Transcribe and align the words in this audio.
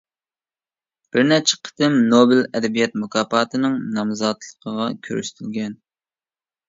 بىر 1.17 1.27
نەچچە 1.31 1.59
قېتىم 1.67 1.99
نوبېل 2.13 2.41
ئەدەبىيات 2.59 2.97
مۇكاپاتىنىڭ 3.03 3.77
نامزاتلىقىغا 3.99 4.89
كۆرسىتىلگەن. 5.09 5.77